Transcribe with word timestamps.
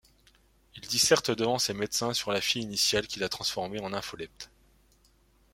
Il 0.73 0.81
disserte 0.87 1.29
devant 1.29 1.59
ses 1.59 1.75
médecins 1.75 2.15
sur 2.15 2.31
la 2.31 2.41
fille 2.41 2.63
initiale 2.63 3.05
qui 3.05 3.19
l'a 3.19 3.29
transformé 3.29 3.79
en 3.81 3.91
nympholepte. 3.91 4.49